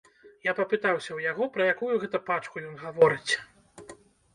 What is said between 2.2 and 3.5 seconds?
пачку ён гаворыць.